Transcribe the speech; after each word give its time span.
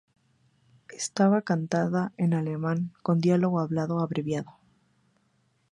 Estaba 0.89 1.43
cantada 1.43 2.11
en 2.17 2.33
alemán, 2.33 2.91
con 3.03 3.19
diálogo 3.19 3.59
hablado 3.59 3.99
abreviado. 3.99 4.57